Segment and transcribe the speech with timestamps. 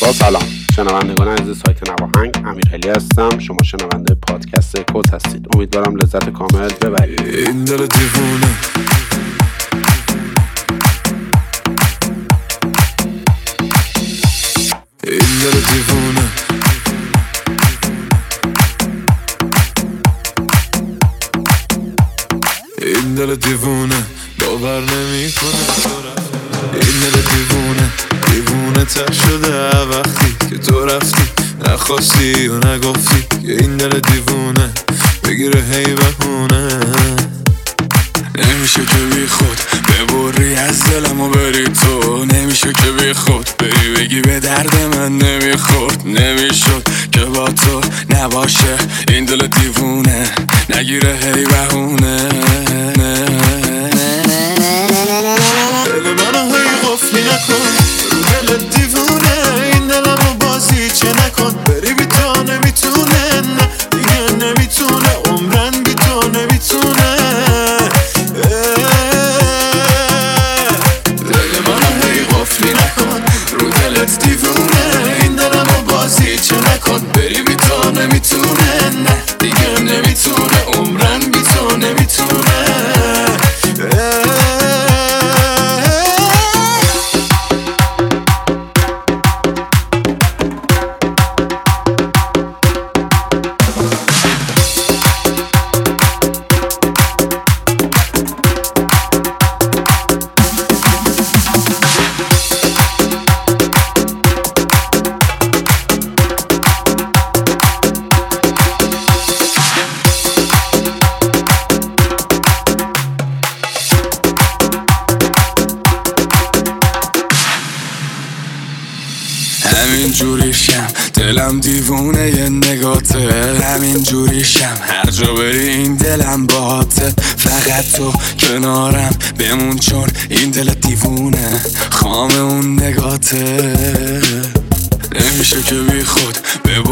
[0.00, 0.42] با سلام.
[0.76, 3.38] شنوندگان عزیز سایت نواهنگ امیرعلی هستم.
[3.38, 5.46] شما شنونده پادکست کوت هستید.
[5.54, 7.20] امیدوارم لذت کامل ببرید.
[7.20, 8.56] این دل دیوونه.
[15.04, 16.28] این دل دیوونه.
[22.82, 24.02] این دل دیوونه.
[24.40, 25.64] باور نمی‌کنه
[26.72, 27.55] این دل دیوونه.
[28.86, 31.22] تر شده وقتی که تو رفتی
[31.64, 34.70] نخواستی و نگفتی که این دل دیوونه
[35.24, 36.80] بگیره هی بهونه.
[38.38, 42.24] نمیشه که بی خود ببری از دلم و بری تو.
[42.24, 46.06] نمیشه که بی خود بری بگی به درد من نمی‌خورد.
[46.06, 48.76] نمی‌شد که با تو نباشه
[49.08, 50.30] این دل دیوونه.
[50.74, 52.28] نگیره هی بهونه.
[55.86, 57.75] دل منو هی قفلی نکن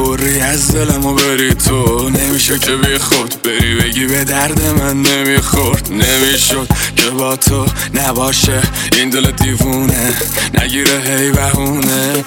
[0.05, 2.09] ببری از دلم و بری تو.
[2.09, 5.89] نمیشه که بی خود بری بگی به درد من نمی‌خورد.
[5.93, 8.63] نمی‌شد که با تو نباشه.
[8.93, 10.15] این دل دیوونه.
[10.63, 12.25] نگیره هی بهونه.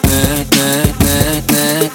[1.47, 1.86] دل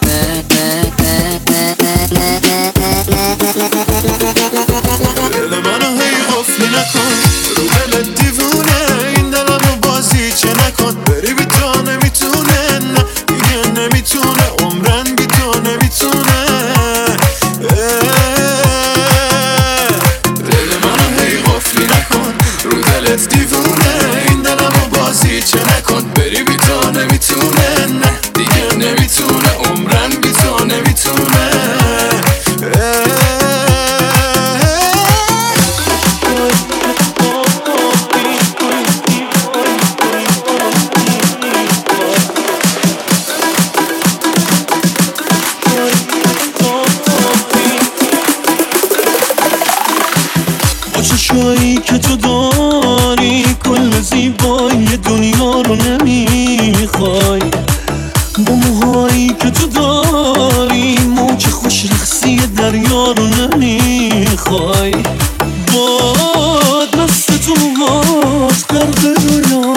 [57.03, 57.41] نمی‌خوای
[58.47, 64.93] با موهایی که تو داری موج خوش رخصی دریا رو نمی‌خوای.
[65.73, 69.75] باد مست تو موهات غرق دنیا.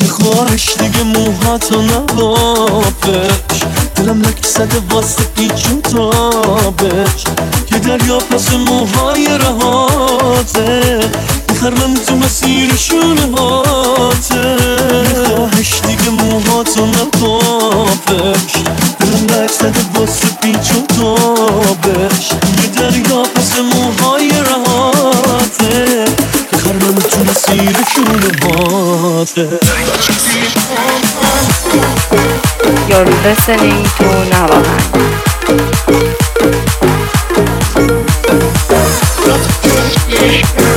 [0.00, 3.60] میخواهش دیگه موهاتو نبافش.
[3.96, 7.24] دلم لک زده واسه پیچون تابش.
[7.72, 11.00] یه دریا پس موهای رهاته.
[11.62, 14.56] می‌خرم تو مسیر شونه هاته.
[15.08, 16.86] میخواهش دیگه موهاتو
[18.98, 22.30] دلم لک زده واسه پیچون تابش.
[22.62, 26.04] یه دریا پس موهای رهاته.
[26.52, 29.48] می‌خرم تو مسیر شونه هاته.
[32.88, 34.84] You're listening to Navahan.
[40.20, 40.69] بچه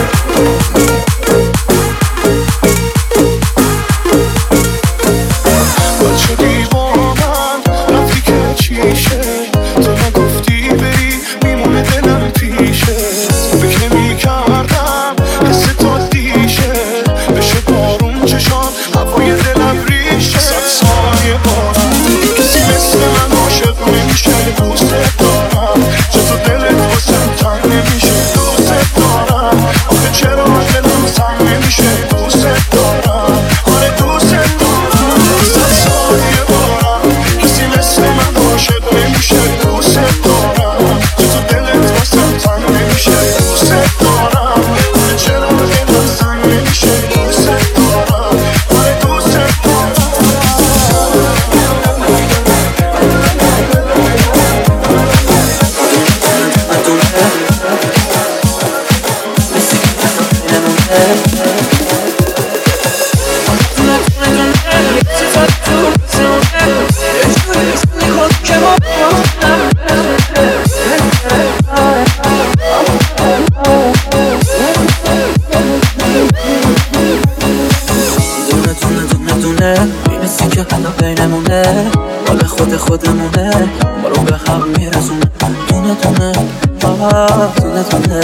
[87.10, 88.22] دونه دونه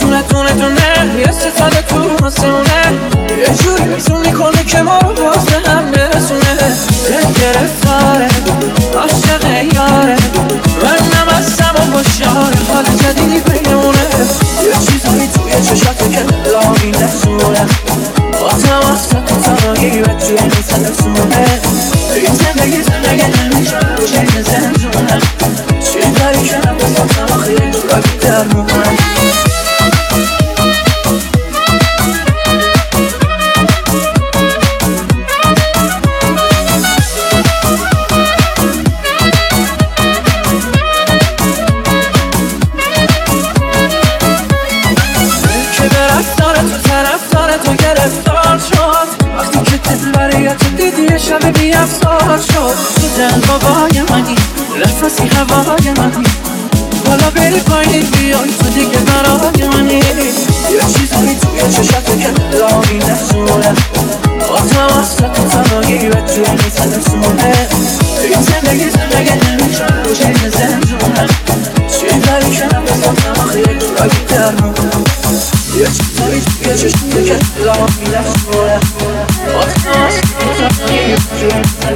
[0.00, 2.92] دونه دونه دونه یه ستاره تو مسونه
[3.38, 5.32] یه جوری میزونی کنه که ما رو
[77.74, 79.62] چشم که لامی نسونه با
[81.80, 81.93] تو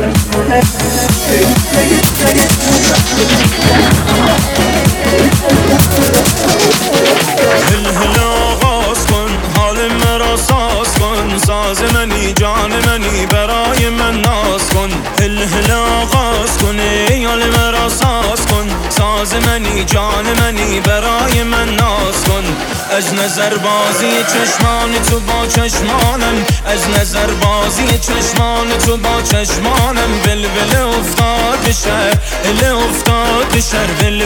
[23.25, 26.47] نظر بازی چشمان تو با چشمانم.
[26.67, 30.13] از نظر بازی چشمان تو با چشمانم.
[30.25, 33.91] ول افتاد شهر ال افتاد شهر.
[34.01, 34.23] ول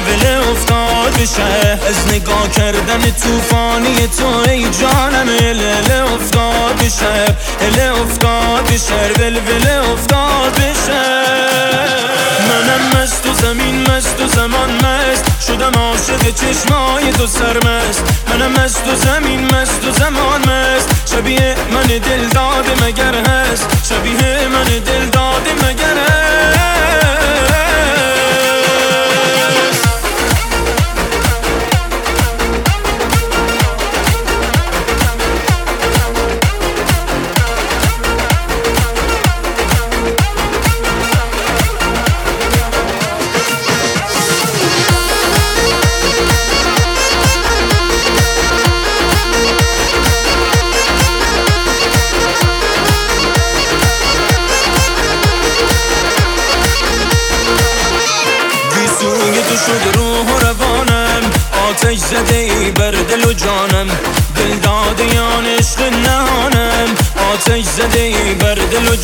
[0.51, 1.79] افتاد شهر.
[1.89, 5.29] از نگاه کردن توفانی تو ای جانم.
[5.41, 9.13] ال افتاد شهر ال افتاد شهر.
[9.13, 12.03] ول افتاد شهر.
[12.49, 15.25] منم مست و زمین مست و زمان مست.
[15.53, 18.05] شدم عاشق چشمای تو سرمست.
[18.29, 21.13] منم مست و زمین مست و زمان مست.
[21.13, 23.69] شبیه من دل داده مگر هست.
[23.89, 26.72] شبیه من دل داده مگر هست.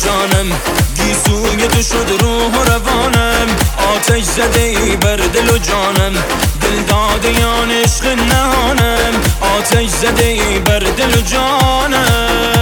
[0.05, 0.51] جانم.
[0.95, 3.47] گیسوی تو شد روح و روانم.
[3.95, 6.13] آتش زده ای بر دل و جانم.
[6.61, 9.13] دل داده یان عشق نهانم.
[9.57, 12.59] آتش زده ای بر دل و جانم.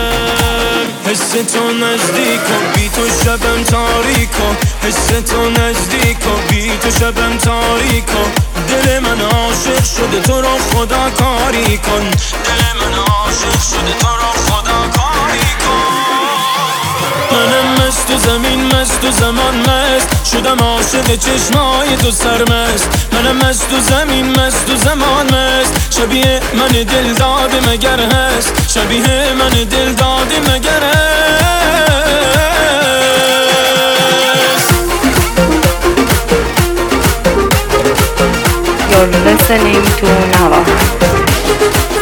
[1.05, 4.55] حس تو نزدیک و بی تو شبم تاریک و
[4.87, 8.23] حس تو نزدیک و بی تو شبم تاریک و
[8.69, 12.11] دل من عاشق شده تو رو خدا کاری کن.
[12.45, 16.26] دل من عاشق شده تو رو خدا کاری کن.
[17.31, 23.73] منم مست و زمین مست و زمان مست شدم عاشق چشمای تو سرمست منم مست
[23.73, 29.93] و زمین مست و زمان مست شبیه من دل داده مگر هست شبیه من دل
[29.93, 31.07] داده مگر هست
[38.91, 41.96] You're listening to Navahan.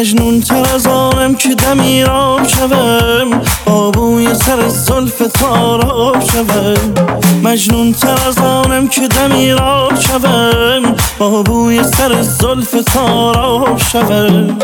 [0.00, 3.42] مجنون تر از آنم که دمیراب شوم.
[3.66, 6.94] با بوی سر زلف تاراب شوم.
[7.42, 10.96] مجنون تر از آنم که دمیراب شوم.
[11.18, 14.58] با بوی سر زلف تاراب شوم.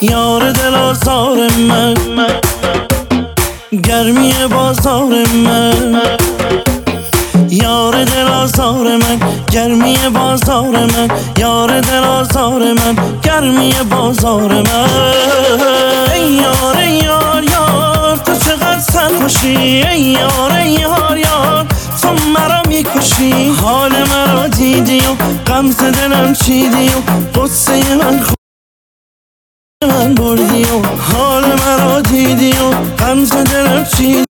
[0.00, 1.38] یار دل آزار
[1.68, 1.94] من.
[3.84, 6.00] گرمی بازار من.
[7.76, 9.20] یار دل آزار من
[9.52, 14.88] گرمی بازار من یار دل آزار من گرمی بازار من.
[16.14, 19.56] ای یار ای یار یار تو چقدر سرخوشی؟
[19.90, 21.66] ای یار ای یار یار
[22.02, 25.14] تو مرا می‌کشی؟ حال مرا دیدی و
[25.46, 27.00] غمز دلم چیدی و
[27.40, 28.36] قصه من خود
[29.82, 34.35] من بردی و حال مرا دیدی و غمز دلم چیدی.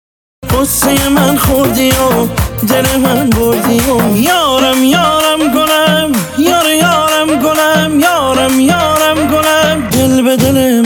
[0.53, 2.27] قصه من خوردی و
[2.65, 10.35] دل من بردی و یارم یارم گلم یار یارم گلم یارم یارم گلم دل به
[10.35, 10.78] دل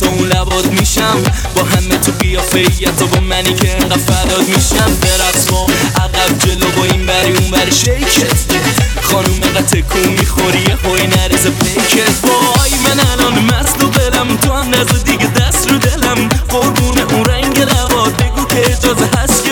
[0.00, 1.22] و اون لبات میشم.
[1.54, 4.96] با همه تو قیافیت و با منی که انقدر فداد میشم.
[5.02, 8.38] برقص ما عقب جلو با این بری اون بری شیکت.
[9.02, 12.16] خانوم قد تکون می‌خوری یه هوی نریز پیکت.
[12.22, 16.28] وای من الان مست و دلم تو هم نزد دیگه دست رو دلم.
[16.48, 19.51] قربون اون رنگ لبات بگو که اجازه هست که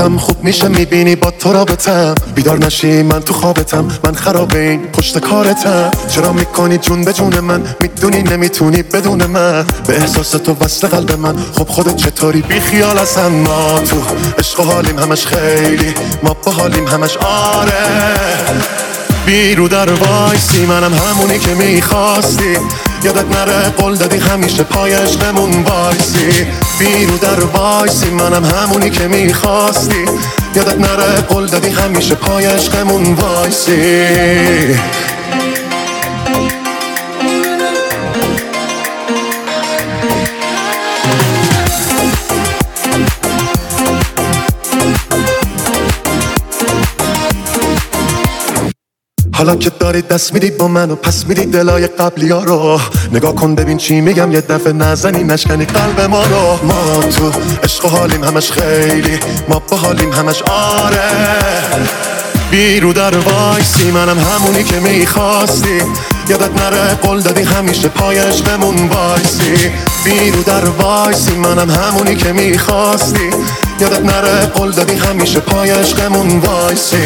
[0.00, 2.14] بیقرارتم خوب میشه می‌بینی با تو رابطم.
[2.34, 3.88] بیدار نشی من تو خوابتم.
[4.04, 5.90] من خراب این پشت کارتم.
[6.08, 9.66] چرا می‌کنی جون به جون من؟ می‌دونی نمی‌تونی بدون من.
[9.86, 11.34] به احساس تو وصل قلب من.
[11.58, 13.96] خب خودت چطوری؟ بی خیال ازم ما تو
[14.38, 15.94] عشق و حالیم همش خیلی.
[16.22, 17.72] ما با حالیم همش آره.
[19.26, 22.56] بی رودروایسی منم همونی که می‌خواستی.
[23.04, 26.46] یادت نره قول دادی همیشه پای عشقمون وایسی.
[26.78, 30.04] بی رودروایسی منم همونی که می‌خواستی.
[30.56, 34.78] یادت نره قول دادی همیشه پای عشقمون وایسی.
[49.40, 52.80] حالا که داری؟ دست میدی با من و پس میدی دلای قبلی ها رو.
[53.12, 56.66] نگاه کن ببین چی میگم یه دفعه نزنی نشکنی قلب ما رو.
[56.66, 57.32] ما تو
[57.62, 59.18] عشق و حالیم همش خیلی
[59.48, 61.00] ما با حالیم همش آره.
[62.50, 65.82] بی رودروایسی منم همونی که می‌خواستی.
[66.28, 69.70] یادت نره قول دادی همیشه پای عشقمون وایسی.
[70.04, 73.30] بی رودروایسی منم همونی که می‌خواستی.
[73.80, 76.96] یادت نره قول دادی همیشه پای عشقمون وایسی.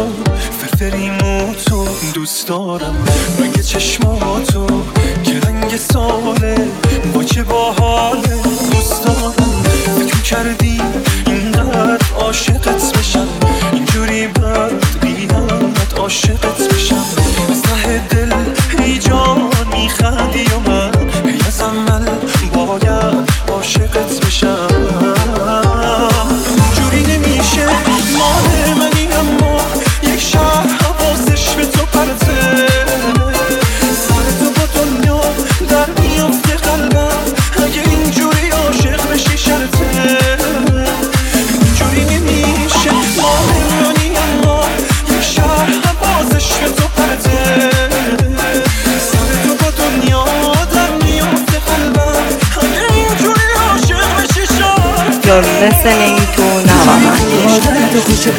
[0.60, 3.06] فرفری مو تو دوست دارم.
[3.40, 4.68] رنگ چشماتو
[5.24, 6.56] که رنگ ساله
[7.13, 8.36] با چه باحاله؟
[8.72, 9.63] دوست دارم
[9.98, 10.82] فکر کردی
[11.28, 13.28] اینقدر عاشقت بشم.
[13.74, 14.72] اینجوری بد
[15.02, 16.52] بیاد عاشقت
[55.72, 57.17] to Navaman.
[57.46, 58.32] مادر تو خوشه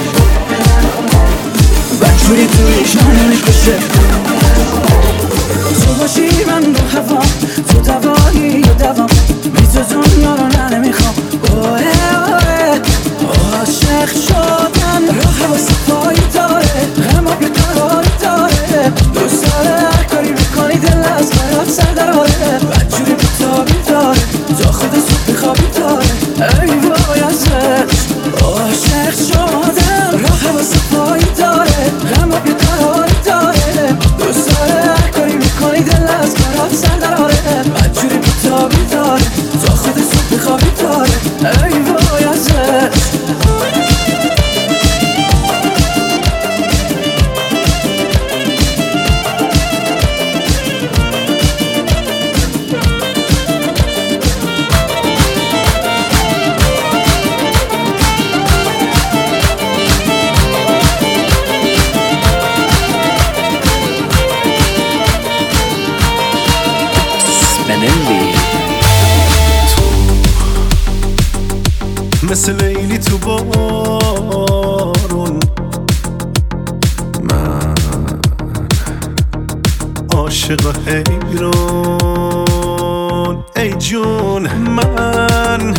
[81.64, 85.74] حیران ای جون من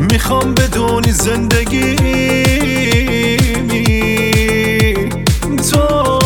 [0.00, 1.96] می‌خوام بدونی زندگی.
[5.70, 6.20] تو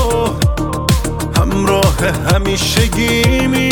[1.36, 1.96] همراه
[2.34, 3.68] همیشگیمی.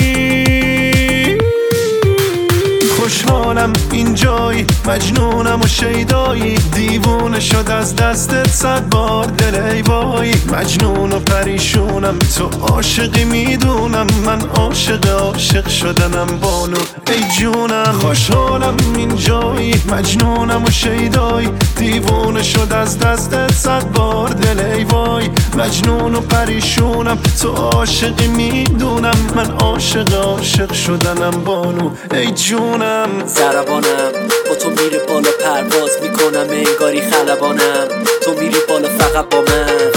[3.06, 6.54] خوشحالم اینجایی مجنونم و شیدایی.
[6.54, 10.34] دیوونه شد از دستت صد بار دل ای وای.
[10.52, 14.06] مجنون و پریشونم تو عاشقی می‌دونم.
[14.26, 17.92] من عاشق عاشق شدنم بانو ای جونم.
[18.00, 21.48] خوشحالم اینجایی مجنونم و شیدایی.
[21.76, 25.30] دیوونه شد از دستت صد بار دل ای وای.
[25.58, 29.16] مجنون و پریشونم تو عاشقی می‌دونم.
[29.36, 32.95] من عاشق عاشق شدنم بانو ای جونم.
[33.26, 34.12] زربانم.
[34.48, 37.88] با تو میره بالا پرواز می‌کنم انگاری خلبانم.
[38.24, 39.90] تو میری بالا فقط با من.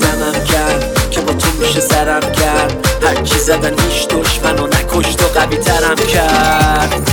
[0.00, 5.56] دمم کرد که با تو میشه سرم کرد هرچی زدن هیچ دشمنو نکشت و قوی
[5.56, 7.10] ترم کرد.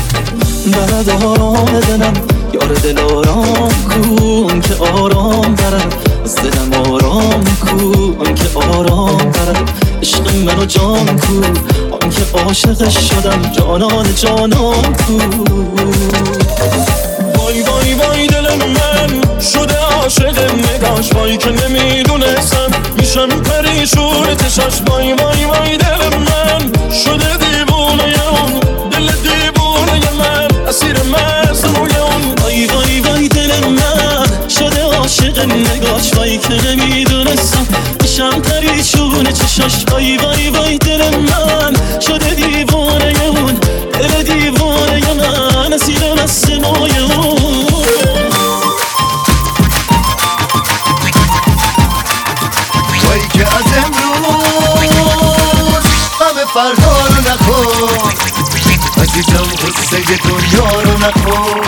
[0.73, 2.13] برد آرام دلم
[2.53, 10.36] یار دل آرام کن که آرام برد از دلم آرام کن که آرام برد عشق
[10.36, 11.33] منو جان کو
[12.08, 15.17] آن که عاشقش شدم جانان جانان کو.
[17.36, 24.82] وای وای وای دل من شده عاشق نگاش وای که نمی‌دونستم میشم پریشون چشاش.
[24.89, 26.72] وای وای وای دل من
[27.06, 28.60] شده دیوونه اون
[28.91, 36.38] دل دیوونه من اسیر مزنوی اون وای وای وای دل من شده عاشق نگاش وای
[36.38, 37.67] که نمی‌دونستم
[38.17, 39.86] میشم پریشون چشاش.
[39.91, 41.73] وای وای وای دل من.
[42.01, 43.53] شده دیوونه اون.
[43.93, 45.73] دل دیوونه من.
[45.73, 47.67] اسیر مزنوی اون.
[53.03, 54.88] وای که از امروز
[56.19, 58.13] غم فردا رو نخور.
[59.01, 61.62] عزیزم قصه دنیا رو نخور.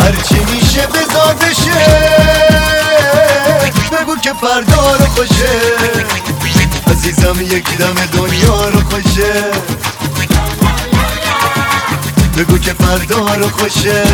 [0.00, 2.26] هرچی میشه بذار بشه
[4.00, 5.60] بگو که فردا رو خوشه.
[6.90, 9.44] عزیزم یک دم دنیا رو خوشه.
[12.38, 14.04] بگو که فردا رو خوشه.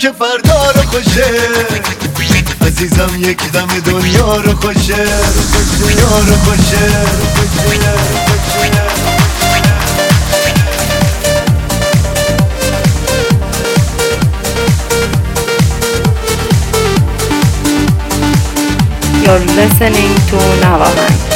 [0.00, 1.26] که فردا رو خوشه.
[2.66, 5.04] عزیزم یک دم دنیا رو خوشه.
[5.80, 6.90] دنیا رو خوشه.
[19.24, 21.29] You're listening to Navaman.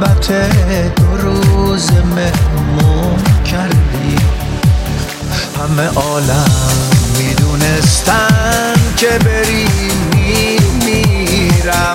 [0.00, 0.32] محبت
[0.96, 4.16] دو روز مهمون کردی.
[5.58, 6.50] همه عالم
[7.18, 9.68] می‌دونستن که بری
[10.14, 11.94] میمیرم.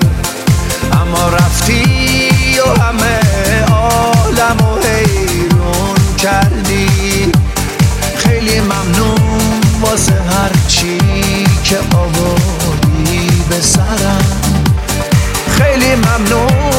[0.92, 3.20] اما رفتی و همه
[3.72, 7.32] عالم و حیرون کردی.
[8.16, 10.98] خیلی ممنون واسه هرچی
[11.64, 14.24] که آوردی به سرم.
[15.48, 16.75] خیلی ممنون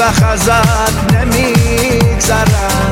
[0.00, 2.89] وقت ازت نمیگذرم.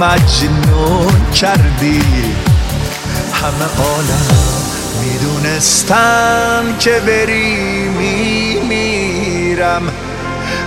[0.00, 2.02] مجنون کردی.
[3.32, 4.26] همه عالم
[5.00, 9.82] می‌دونستن که بری میمیرم.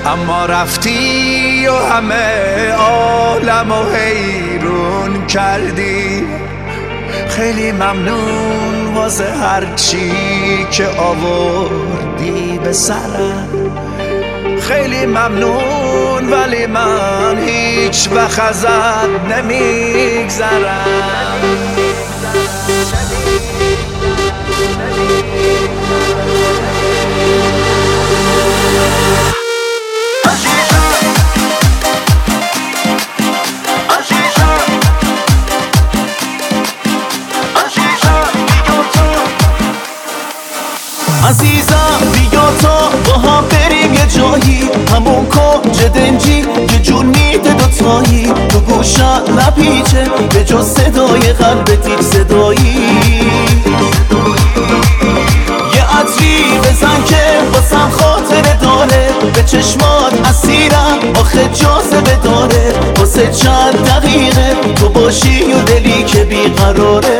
[0.06, 6.24] اما رفتی و همه عالم و حیرون کردی.
[7.30, 10.12] خیلی ممنون واسه هرچی
[10.72, 13.50] که آوردی به سرم.
[14.70, 20.86] خیلی ممنون ولی من هیچ وقت ازت نمیگذرم.
[44.40, 51.88] جایی همون کنج دنجی که جون میده دوتایی تو گوشم نپیچه به جز صدای قلبت
[51.88, 52.76] هیچ صدایی.
[55.76, 57.16] یه عطری بزن که
[57.54, 59.10] باسم خاطر داره.
[59.34, 67.20] به چشمات اسیرم آخه جاذبه داره واسه چند دقیقه تو باشی و دلی که بیقراره.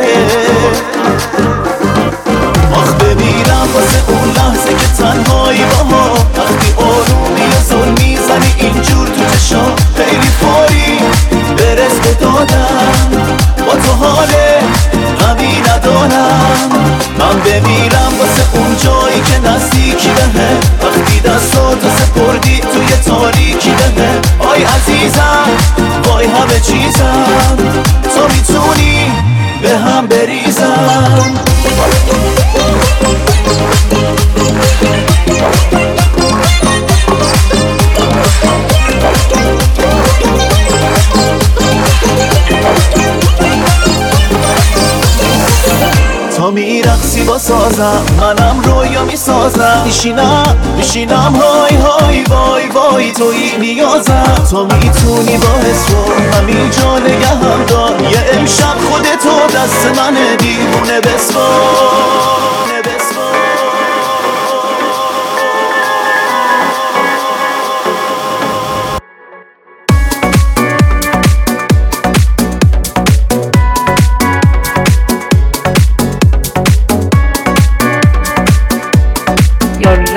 [47.80, 49.82] با سازم منم رویا می‌سازم.
[49.84, 55.48] میشینم میشینم های های وای وای توی نیازم تو می‌تونی با
[55.88, 58.02] رو همین جا نگهم دار.
[58.10, 61.89] یه امشب خودتو دست من دیوونه بسپار.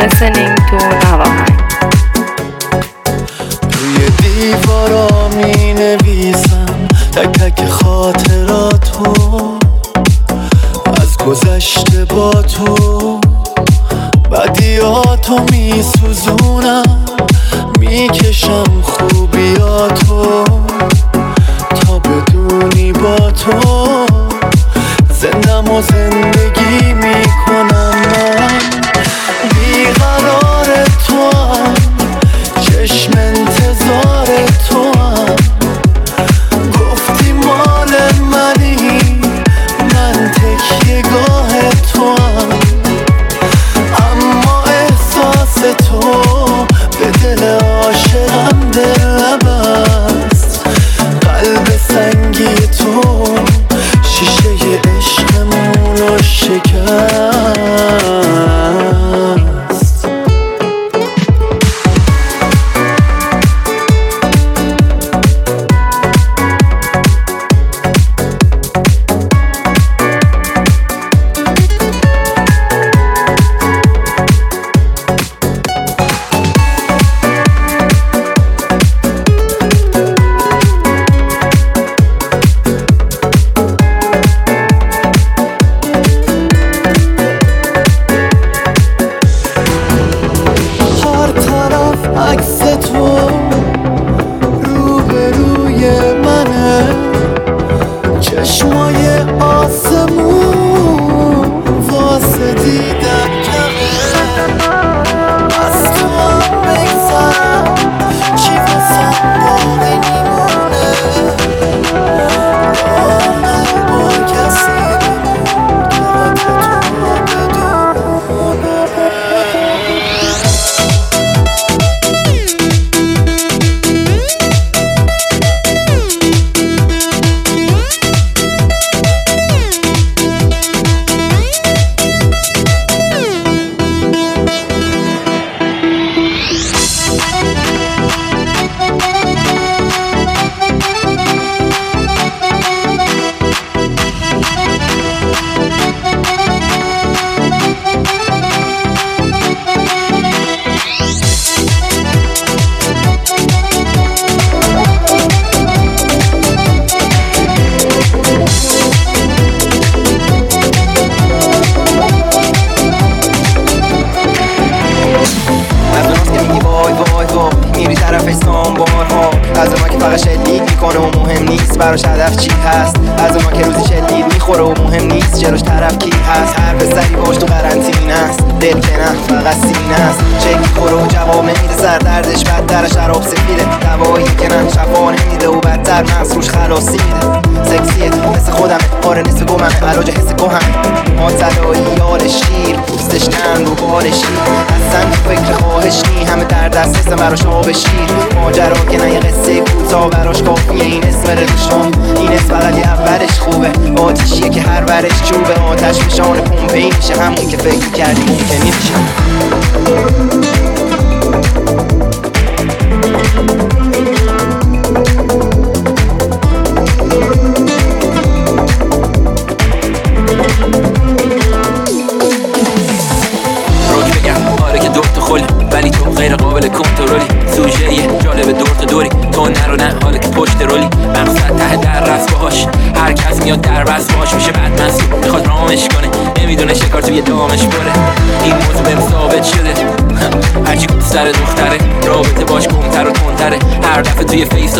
[0.04, 1.53] listening to Navaman.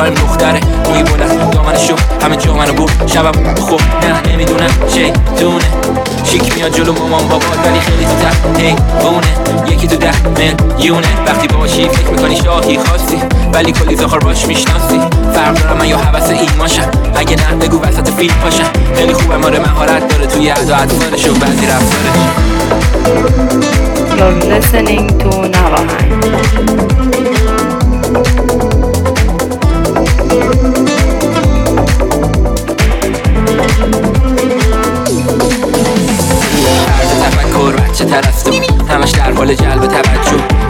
[0.04, 0.60] تایم مختره.
[0.60, 3.08] بوی بلند دامنشو همه جا منو برد.
[3.08, 3.82] شبم خوب.
[4.02, 5.66] نه نمی‌دونم چه دونه
[6.24, 8.76] چیک میاد جلو مامان بابا ولی خیلی تو ده هی
[9.74, 11.08] یکی تو ده میلیونه.
[11.28, 13.22] وقتی باشی فکر می‌کنی شاهی خواستی.
[13.54, 15.00] ولی کلی زخار باش می‌شناسی.
[15.36, 16.92] فرق دارم من یا حوس این ماشم.
[17.16, 18.70] اگه نه بگو وسط فیلم پاشم.
[18.96, 22.18] خیلی خوبه ماره مهارت داره توی ادا عدوارش و بعضی رفتارش.
[24.18, 26.10] You're listening to Navahan.
[38.12, 38.54] هر تفکر
[38.90, 40.23] همش در حال جلب توجه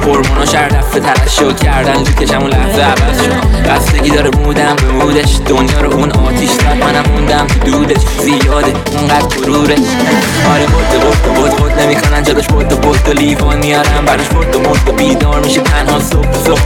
[0.06, 3.70] هورموناش هر دفعه ترشو کردن لوکشم اون لحظه عوض شد.
[3.70, 5.40] بستگی داره بودم به مودش.
[5.48, 8.02] دنیا رو اون آتیش داد منم موندم تو دودش.
[8.20, 9.76] زیاده اونقدر غروره
[10.54, 14.60] آره بود بود بود بود نمی‌کنن جلوش بود بود و لیوان میارم براش بود و
[14.60, 16.62] بود بیدار میشه تنها صبح صبح.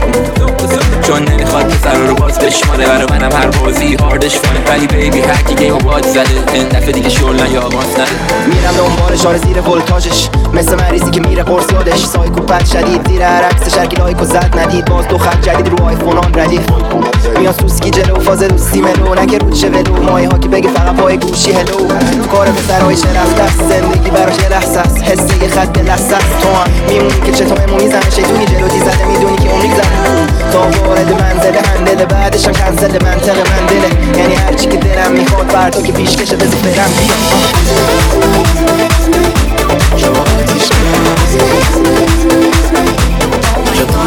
[1.07, 2.85] چون نمی‌خواد پسر رو باز بشماره.
[2.85, 4.59] برا منم هر بازی هاردش فانه.
[4.69, 6.53] ولی بیبی هرکی گیم باد زده.
[6.53, 8.11] این دفعه دیگه شلن یا آغاز نده
[8.47, 10.27] میرم دنبالش آره زیر ولتاژش.
[10.53, 12.05] مثل مریضی که میره قرص یادش.
[12.05, 14.85] سایکوپت شدید زیر هر عکس لایک و زد ندید.
[14.85, 16.61] باز دو خط جدید رو آیفونان ردیف.
[17.39, 20.03] میان سوسکی جلو فاز دوستی ملو نکه رود شه ولو.
[20.03, 21.65] مایه ها که بگه فقط پای گوشی هلو.
[21.65, 23.59] تو کار پسرهای رفته است.
[23.69, 25.03] زندگی براش یه لحظه است.
[25.03, 26.39] حس یه خط لحظه است.
[26.41, 28.09] تو هم میمونی که چطور می‌زنه.
[28.15, 29.87] شیطونی جلو زده می‌دونی که اون میگذره
[30.51, 35.47] تا وارد منزل هندل بعدش هم کنسل منطق من دله یعنی هرچی که دلم می‌خواد
[35.47, 37.13] بر تو که پیش کشه بزی برم بیا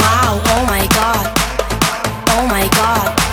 [0.00, 1.26] Wow, oh my god.
[2.30, 3.23] Oh my god.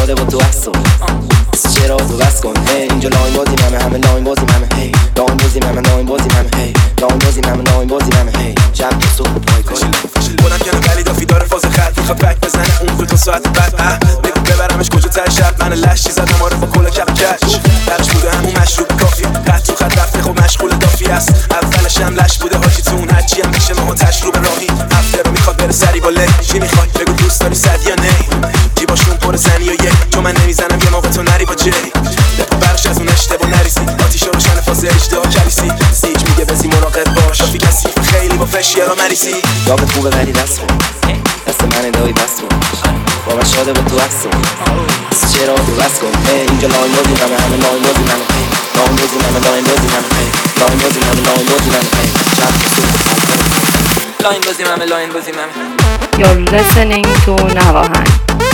[0.00, 0.82] شاده با تو کن
[1.52, 4.92] بس چرا تو بس کن؟ هی اینجا لاین بازی همه همه لاین بازی همه هی
[5.16, 8.90] لاین بازی همه لاین بازی همه هی لاین بازی همه لاین بازی همه هی جمع
[8.90, 9.90] تو صبح پای کاری
[10.36, 13.74] بلند کنم ولی دافی داره فاز خط می‌خواد بک بزنه اون دو ساعت بعد.
[13.78, 15.54] اه بگو ببرمش کجا تر شب.
[15.60, 19.22] من لشی زدم آره با کلا کپ کش درش بوده همون مشروب کافی.
[19.22, 21.34] قد تو خط رفته خب مشغول دافی است.
[21.50, 24.69] اولش هم لش بوده حاجی تو اون هرچی هم میشه ما تشروب راهی.
[25.70, 28.14] رو بره سری با لی چی می‌خوای؟ بگو دوست داری صد یا نه؟
[28.76, 31.70] جیباشون پر زنی و یک چون من نمی‌زنم یه موقع تو نری با جی
[32.60, 37.38] برش از اون اشتباه نریسی آتیش روشن فاز اجدا کلیسی سیج میگه بزی مراقب باش.
[37.38, 39.34] دافی کسی خیلی با فشیارا مریسی
[39.66, 40.78] داغت خوبه ولی دست کن
[41.48, 42.60] دست من دایی بست کن.
[43.26, 44.42] با من شاده با تو بست کن.
[45.10, 46.12] بس چرا تو بس کن؟
[46.48, 50.26] اینجا لاین بازی همه همه لاین بازی هی لاین بازی همه لاین بازی هی
[50.60, 53.59] لاین بازی همه لاین بازی همه هی
[54.22, 55.32] لاین بازی لاین بازی
[56.20, 58.49] You're listening to Navahang.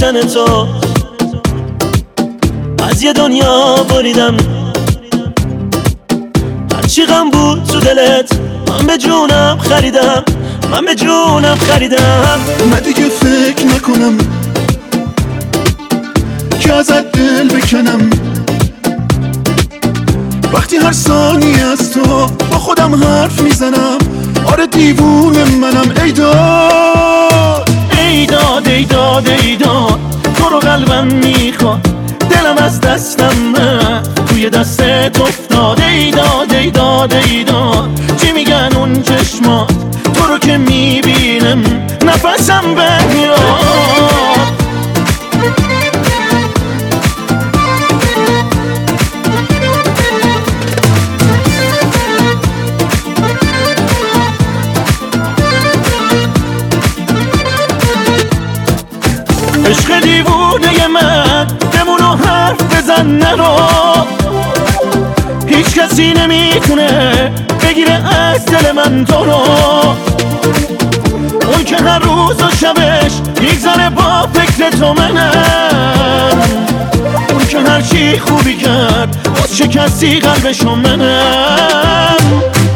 [0.00, 0.66] داشتن تو.
[2.88, 4.36] از یه دنیا بریدم.
[6.76, 8.38] هرچی غم بود تو دلت
[8.68, 10.24] من به جونم خریدم.
[10.70, 12.40] من به جونم خریدم.
[12.70, 14.18] من دیگه فکر نکنم
[16.60, 18.10] که ازت دل بکنم.
[20.52, 23.98] وقتی هر ثانی از تو با خودم حرف می‌زنم
[24.46, 25.92] آره دیوونه منم.
[26.04, 26.42] ای داد
[30.72, 31.80] قلبم می‌خواد.
[32.30, 35.80] دلم از دستم من توی دستت افتاد.
[35.80, 38.00] ای داد ای داد ای داد.
[38.16, 39.72] چی میگن اون چشمات؟
[40.14, 41.62] تو رو که می‌بینم.
[42.06, 43.51] نفسم بمیاد
[65.92, 67.32] کسی نمی‌تونه
[67.62, 69.42] بگیره از دل من تو رو.
[71.48, 76.42] اون که هر روز و شبش میگذره با فکر تو منم
[77.30, 82.16] اون که هر چی خوبی کرد باز شکستی قلبشو منم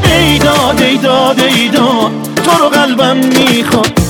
[0.05, 2.11] ای داد ای داد ای داد
[2.45, 4.06] تو رو قلبم می‌خواد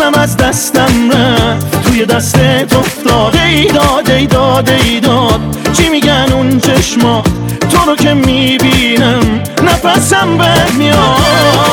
[0.00, 1.82] دلم از دستم رفت.
[1.82, 5.40] توی دستت افتاد ای داد ای داد ای داد.
[5.72, 7.22] چی میگن اون چشما
[7.70, 11.69] تو رو که می‌بینم نفسم بد میاد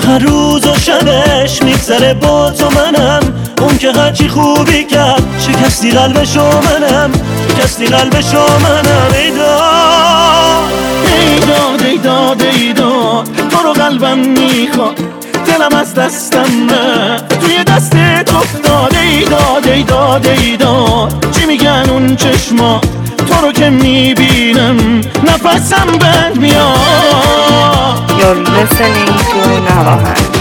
[0.00, 3.20] که هر روز و شبش میگذره با تو منم؟
[3.60, 7.10] اون که هرچی خوبی کرد شکستی قلبشو منم.
[7.48, 9.10] شکستی قلبشو منم.
[9.14, 10.72] ای داد
[11.18, 15.00] ای داد ای داد ای داد تو رو قلبم می‌خواد.
[15.56, 17.16] دلم از دستم نه.
[17.40, 21.26] توی دستت افتاد ای داد ای داد ای داد.
[21.30, 22.80] چی میگن اون چشما؟
[23.28, 28.10] تو رو که می‌بینم نفسم بند میاد.
[28.18, 30.35] You're listening to Navahan.